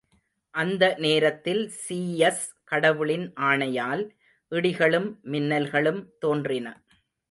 அந்த 0.53 0.83
நேரத்தில் 0.97 1.61
சீயஸ் 1.81 2.41
கடவுளின் 2.63 3.27
ஆணையால், 3.41 4.03
இடிகளும் 4.51 5.09
மின்னல்களும் 5.23 6.01
தோன்றின. 6.19 6.67